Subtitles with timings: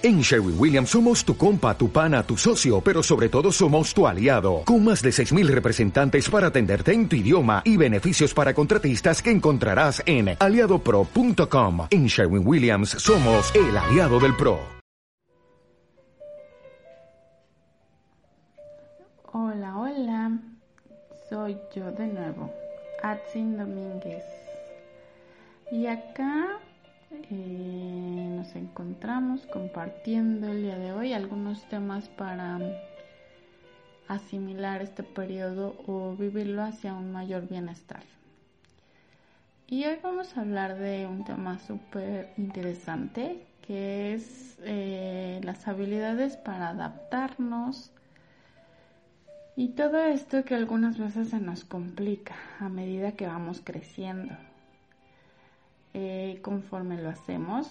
[0.00, 4.06] En Sherwin Williams somos tu compa, tu pana, tu socio, pero sobre todo somos tu
[4.06, 9.20] aliado, con más de 6.000 representantes para atenderte en tu idioma y beneficios para contratistas
[9.20, 11.88] que encontrarás en aliadopro.com.
[11.90, 14.60] En Sherwin Williams somos el aliado del PRO.
[19.32, 20.38] Hola, hola,
[21.28, 22.54] soy yo de nuevo,
[23.02, 24.22] Atsin Domínguez.
[25.72, 26.60] Y acá
[27.10, 32.58] nos encontramos compartiendo el día de hoy algunos temas para
[34.08, 38.02] asimilar este periodo o vivirlo hacia un mayor bienestar.
[39.66, 46.38] Y hoy vamos a hablar de un tema súper interesante que es eh, las habilidades
[46.38, 47.92] para adaptarnos
[49.56, 54.34] y todo esto que algunas veces se nos complica a medida que vamos creciendo.
[55.94, 57.68] Eh, conforme lo hacemos,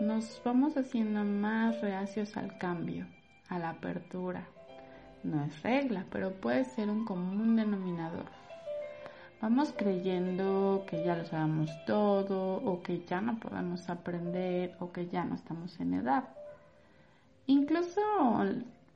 [0.00, 3.06] nos vamos haciendo más reacios al cambio,
[3.48, 4.46] a la apertura.
[5.22, 8.26] No es regla, pero puede ser un común denominador.
[9.42, 15.08] Vamos creyendo que ya lo sabemos todo o que ya no podemos aprender o que
[15.08, 16.24] ya no estamos en edad.
[17.46, 18.00] Incluso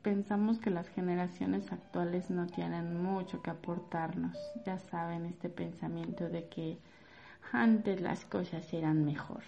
[0.02, 4.36] pensamos que las generaciones actuales no tienen mucho que aportarnos.
[4.66, 6.78] Ya saben este pensamiento de que
[7.52, 9.42] antes las cosas eran mejor.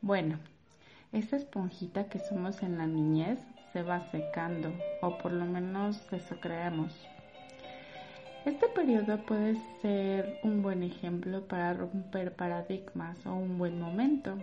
[0.00, 0.38] Bueno,
[1.12, 3.38] esta esponjita que somos en la niñez
[3.72, 6.92] se va secando, o por lo menos eso creemos.
[8.44, 14.36] Este periodo puede ser un buen ejemplo para romper paradigmas o un buen momento.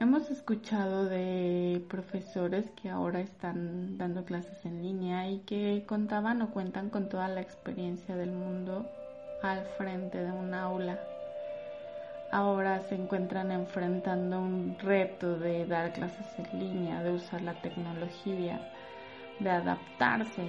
[0.00, 6.50] Hemos escuchado de profesores que ahora están dando clases en línea y que contaban o
[6.50, 8.88] cuentan con toda la experiencia del mundo
[9.42, 10.98] al frente de un aula.
[12.30, 18.60] Ahora se encuentran enfrentando un reto de dar clases en línea, de usar la tecnología,
[19.38, 20.42] de adaptarse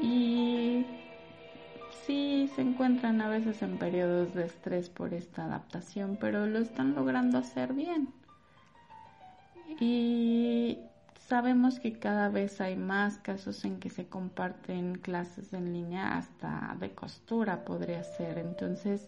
[0.00, 0.86] y
[2.06, 6.94] sí se encuentran a veces en periodos de estrés por esta adaptación, pero lo están
[6.94, 8.08] logrando hacer bien.
[9.80, 10.78] Y
[11.28, 16.74] Sabemos que cada vez hay más casos en que se comparten clases en línea hasta
[16.80, 18.38] de costura podría ser.
[18.38, 19.06] Entonces,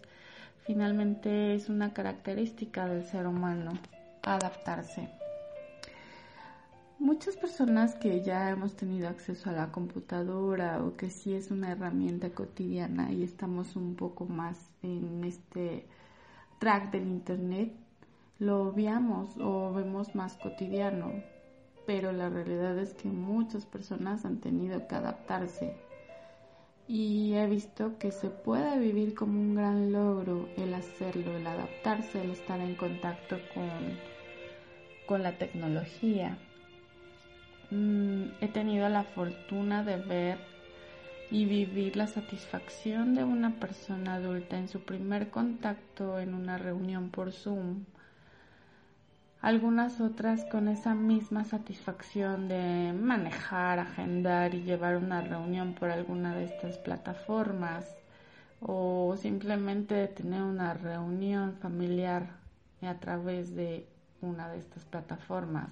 [0.59, 3.73] finalmente es una característica del ser humano
[4.21, 5.09] adaptarse.
[6.99, 11.71] Muchas personas que ya hemos tenido acceso a la computadora o que sí es una
[11.71, 15.87] herramienta cotidiana y estamos un poco más en este
[16.59, 17.73] track del internet,
[18.37, 21.30] lo obviamos o vemos más cotidiano
[21.91, 25.75] pero la realidad es que muchas personas han tenido que adaptarse
[26.87, 32.21] y he visto que se puede vivir como un gran logro el hacerlo, el adaptarse,
[32.21, 33.99] el estar en contacto con,
[35.05, 36.37] con la tecnología.
[37.71, 40.37] Mm, he tenido la fortuna de ver
[41.29, 47.09] y vivir la satisfacción de una persona adulta en su primer contacto en una reunión
[47.09, 47.83] por Zoom
[49.41, 56.35] algunas otras con esa misma satisfacción de manejar, agendar y llevar una reunión por alguna
[56.35, 57.85] de estas plataformas
[58.59, 62.29] o simplemente tener una reunión familiar
[62.83, 63.87] a través de
[64.21, 65.69] una de estas plataformas.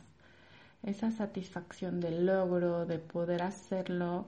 [0.81, 4.27] Esa satisfacción del logro, de poder hacerlo,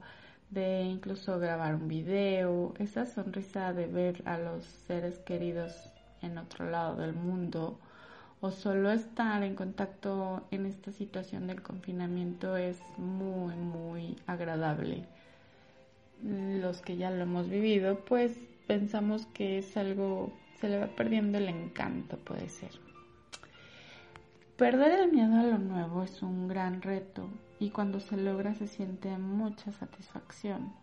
[0.52, 5.74] de incluso grabar un video, esa sonrisa de ver a los seres queridos
[6.22, 7.80] en otro lado del mundo,
[8.42, 15.06] o solo estar en contacto en esta situación del confinamiento es muy, muy agradable.
[16.24, 18.36] Los que ya lo hemos vivido, pues
[18.66, 22.72] pensamos que es algo, se le va perdiendo el encanto, puede ser.
[24.58, 27.30] Perder el miedo a lo nuevo es un gran reto
[27.60, 30.74] y cuando se logra se siente mucha satisfacción.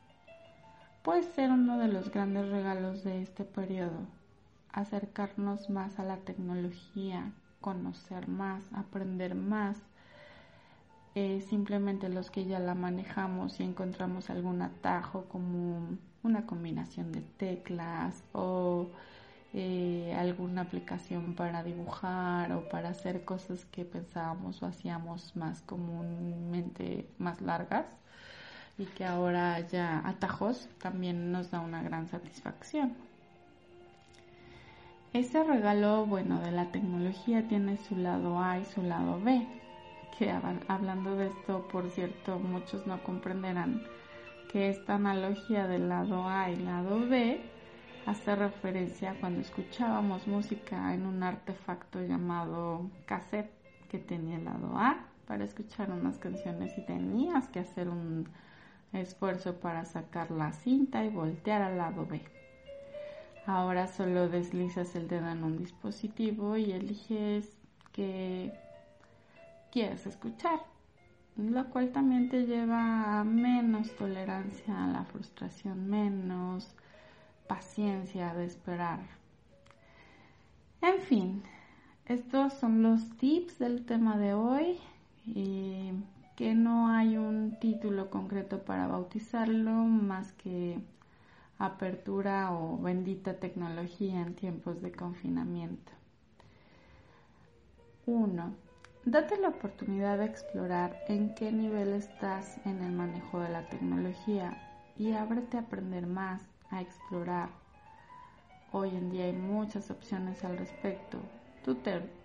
[1.02, 4.06] Puede ser uno de los grandes regalos de este periodo,
[4.72, 9.78] acercarnos más a la tecnología conocer más, aprender más.
[11.14, 17.22] Eh, simplemente los que ya la manejamos y encontramos algún atajo como una combinación de
[17.22, 18.90] teclas o
[19.54, 27.08] eh, alguna aplicación para dibujar o para hacer cosas que pensábamos o hacíamos más comúnmente
[27.18, 27.86] más largas
[28.76, 33.07] y que ahora ya atajos también nos da una gran satisfacción.
[35.14, 39.46] Ese regalo, bueno, de la tecnología tiene su lado A y su lado B,
[40.18, 40.30] que
[40.68, 43.82] hablando de esto, por cierto, muchos no comprenderán
[44.52, 47.40] que esta analogía del lado A y lado B
[48.04, 53.50] hace referencia a cuando escuchábamos música en un artefacto llamado cassette
[53.90, 58.28] que tenía el lado A para escuchar unas canciones y tenías que hacer un
[58.92, 62.22] esfuerzo para sacar la cinta y voltear al lado B.
[63.48, 67.56] Ahora solo deslizas el dedo en un dispositivo y eliges
[67.92, 68.52] que
[69.72, 70.60] quieres escuchar,
[71.34, 76.74] lo cual también te lleva a menos tolerancia a la frustración, menos
[77.46, 79.00] paciencia de esperar.
[80.82, 81.42] En fin,
[82.04, 84.76] estos son los tips del tema de hoy
[85.24, 85.92] y
[86.36, 90.78] que no hay un título concreto para bautizarlo más que
[91.58, 95.92] apertura o bendita tecnología en tiempos de confinamiento.
[98.06, 98.54] 1.
[99.04, 104.56] Date la oportunidad de explorar en qué nivel estás en el manejo de la tecnología
[104.96, 107.50] y ábrete a aprender más, a explorar.
[108.72, 111.18] Hoy en día hay muchas opciones al respecto,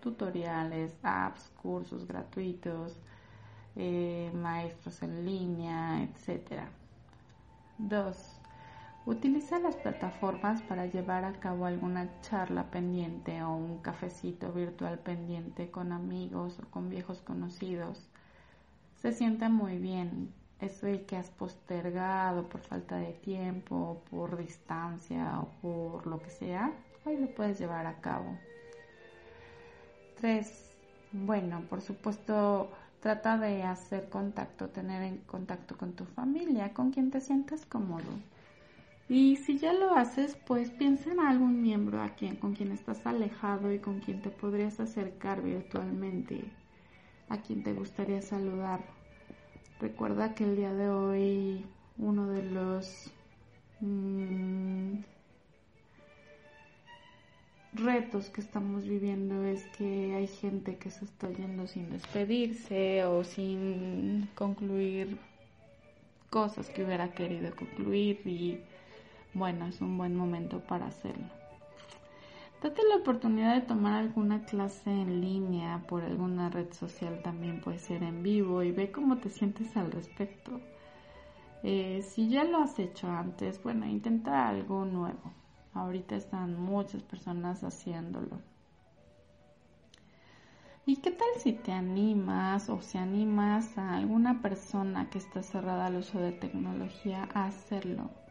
[0.01, 3.00] tutoriales, apps, cursos gratuitos,
[3.75, 6.63] eh, maestros en línea, etc.
[7.77, 8.32] 2.
[9.05, 15.69] Utiliza las plataformas para llevar a cabo alguna charla pendiente o un cafecito virtual pendiente
[15.69, 18.07] con amigos o con viejos conocidos.
[18.95, 25.49] Se siente muy bien eso que has postergado por falta de tiempo, por distancia o
[25.61, 26.71] por lo que sea,
[27.03, 28.38] hoy lo puedes llevar a cabo.
[30.21, 30.71] 3.
[31.11, 32.71] Bueno, por supuesto,
[33.01, 38.09] trata de hacer contacto, tener en contacto con tu familia, con quien te sientas cómodo.
[39.13, 43.06] Y si ya lo haces, pues piensa en algún miembro a quien, con quien estás
[43.06, 46.45] alejado y con quien te podrías acercar virtualmente,
[47.30, 48.80] a quien te gustaría saludar.
[49.80, 51.63] Recuerda que el día de hoy
[52.00, 53.12] uno de los
[53.81, 54.94] mm,
[57.74, 63.24] retos que estamos viviendo es que hay gente que se está yendo sin despedirse o
[63.24, 65.19] sin concluir
[66.31, 68.59] cosas que hubiera querido concluir y
[69.33, 71.25] bueno, es un buen momento para hacerlo.
[72.62, 77.77] Date la oportunidad de tomar alguna clase en línea por alguna red social, también puede
[77.77, 80.62] ser en vivo y ve cómo te sientes al respecto.
[81.62, 85.33] Eh, si ya lo has hecho antes, bueno, intenta algo nuevo.
[85.74, 88.39] Ahorita están muchas personas haciéndolo.
[90.85, 95.88] ¿Y qué tal si te animas o si animas a alguna persona que está cerrada
[95.88, 98.22] al uso de tecnología a hacerlo?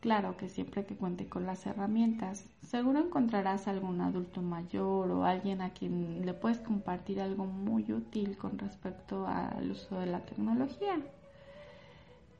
[0.00, 5.60] Claro que siempre que cuente con las herramientas, seguro encontrarás algún adulto mayor o alguien
[5.60, 11.00] a quien le puedes compartir algo muy útil con respecto al uso de la tecnología.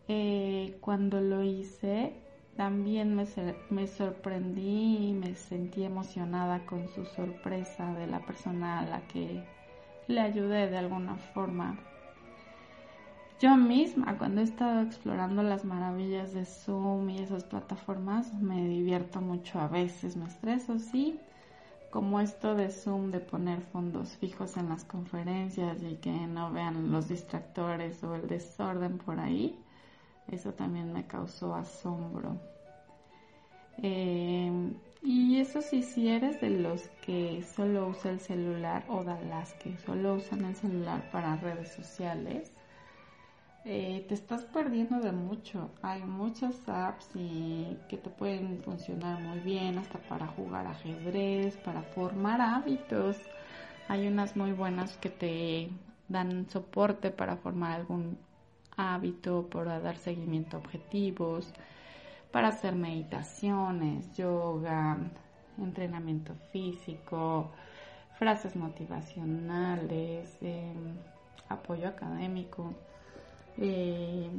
[0.09, 2.15] Eh, cuando lo hice,
[2.57, 3.27] también me,
[3.71, 9.45] me sorprendí y me sentí emocionada con su sorpresa de la persona a la que
[10.07, 11.79] le ayudé de alguna forma.
[13.41, 19.21] Yo misma, cuando he estado explorando las maravillas de Zoom y esas plataformas, me divierto
[19.21, 21.21] mucho a veces, me estreso, sí,
[21.91, 26.91] como esto de Zoom, de poner fondos fijos en las conferencias y que no vean
[26.91, 29.57] los distractores o el desorden por ahí,
[30.27, 32.41] eso también me causó asombro.
[33.81, 39.25] Eh, y eso sí, si eres de los que solo usa el celular o de
[39.27, 42.53] las que solo usan el celular para redes sociales,
[43.71, 45.71] eh, te estás perdiendo de mucho.
[45.83, 51.83] Hay muchas apps y que te pueden funcionar muy bien, hasta para jugar ajedrez, para
[51.83, 53.19] formar hábitos.
[53.89, 55.71] Hay unas muy buenas que te
[56.09, 58.19] dan soporte para formar algún
[58.77, 61.53] hábito, para dar seguimiento a objetivos,
[62.33, 64.97] para hacer meditaciones, yoga,
[65.59, 67.51] entrenamiento físico,
[68.19, 70.97] frases motivacionales, em,
[71.51, 72.75] apoyo académico.
[73.59, 74.31] Eh,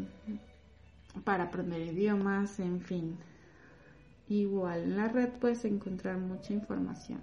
[1.23, 3.17] para aprender idiomas, en fin.
[4.27, 7.21] Igual, en la red puedes encontrar mucha información.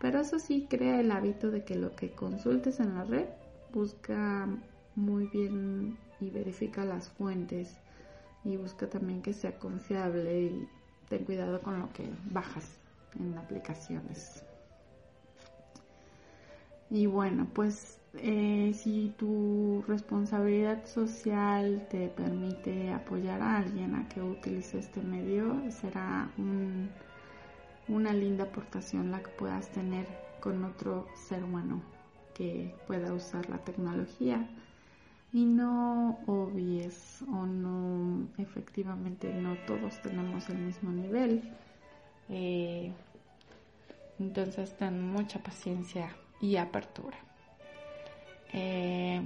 [0.00, 3.26] Pero eso sí, crea el hábito de que lo que consultes en la red,
[3.72, 4.48] busca
[4.94, 7.76] muy bien y verifica las fuentes
[8.44, 10.68] y busca también que sea confiable y
[11.08, 12.78] ten cuidado con lo que bajas
[13.18, 14.42] en aplicaciones.
[16.90, 24.22] Y bueno, pues eh, si tu responsabilidad social te permite apoyar a alguien a que
[24.22, 26.30] utilice este medio, será
[27.88, 30.06] una linda aportación la que puedas tener
[30.40, 31.82] con otro ser humano
[32.34, 34.48] que pueda usar la tecnología
[35.32, 41.42] y no obvies o no efectivamente no todos tenemos el mismo nivel
[42.28, 42.92] eh,
[44.18, 47.18] entonces ten mucha paciencia y apertura.
[48.56, 49.20] Eh,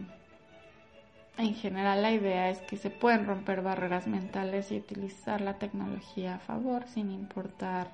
[1.38, 6.34] en general la idea es que se pueden romper barreras mentales y utilizar la tecnología
[6.34, 7.92] a favor sin importar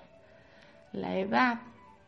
[0.92, 1.60] la edad.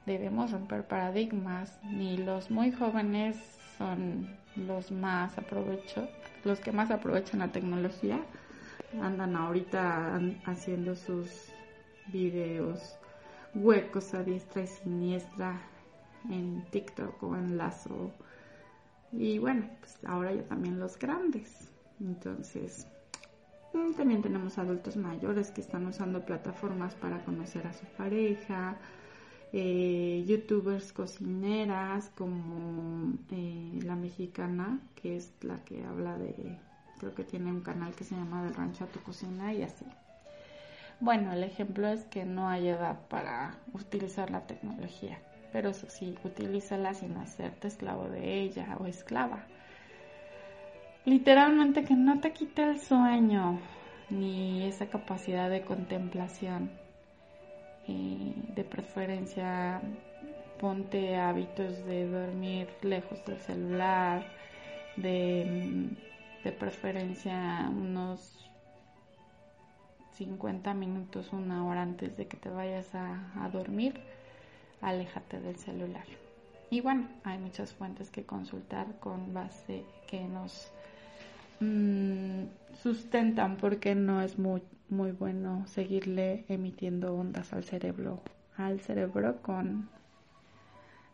[0.06, 3.36] Debemos romper paradigmas, ni los muy jóvenes
[3.76, 6.08] son los más aprovecho,
[6.44, 8.18] los que más aprovechan la tecnología.
[9.02, 11.52] Andan ahorita haciendo sus
[12.06, 12.96] videos
[13.54, 15.60] huecos a diestra y siniestra
[16.30, 18.10] en TikTok o en Lazo.
[19.12, 21.70] Y bueno, pues ahora ya también los grandes.
[22.00, 22.86] Entonces,
[23.72, 28.76] mm, también tenemos adultos mayores que están usando plataformas para conocer a su pareja,
[29.52, 36.58] eh, youtubers cocineras como eh, la mexicana, que es la que habla de,
[36.98, 39.86] creo que tiene un canal que se llama Del Rancho a tu Cocina y así.
[41.00, 45.18] Bueno, el ejemplo es que no hay edad para utilizar la tecnología,
[45.58, 49.44] pero eso sí, utilízala sin hacerte esclavo de ella o esclava.
[51.04, 53.58] Literalmente que no te quite el sueño
[54.08, 56.70] ni esa capacidad de contemplación.
[57.88, 59.80] Eh, de preferencia,
[60.60, 64.24] ponte hábitos de dormir lejos del celular,
[64.94, 65.88] de,
[66.44, 68.48] de preferencia unos
[70.18, 74.00] 50 minutos, una hora antes de que te vayas a, dormir,
[74.80, 76.04] aléjate del celular.
[76.70, 80.70] Y bueno, hay muchas fuentes que consultar con base que nos
[81.60, 82.44] mm,
[82.82, 88.20] sustentan porque no es muy, muy bueno seguirle emitiendo ondas al cerebro,
[88.56, 89.88] al cerebro con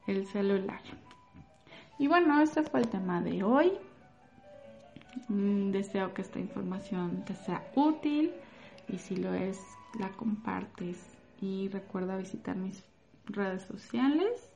[0.06, 0.80] el celular.
[1.99, 3.73] Y bueno, este fue el tema de hoy.
[5.28, 8.33] Mm, deseo que esta información te sea útil
[8.88, 9.61] y si lo es,
[10.00, 10.99] la compartes
[11.40, 12.83] y recuerda visitar mis
[13.26, 14.50] redes sociales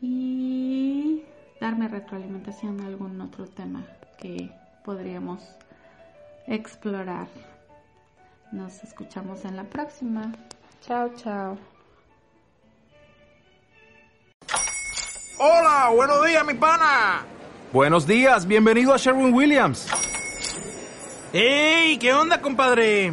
[0.00, 1.22] y
[1.60, 3.84] darme retroalimentación de algún otro tema
[4.18, 4.50] que
[4.84, 5.42] podríamos
[6.46, 7.26] explorar.
[8.52, 10.32] Nos escuchamos en la próxima.
[10.82, 11.58] Chao, chao.
[15.38, 17.24] Hola, buenos días, mi pana.
[17.72, 19.88] Buenos días, bienvenido a Sherwin Williams.
[21.32, 21.98] ¡Ey!
[21.98, 23.12] ¿Qué onda, compadre?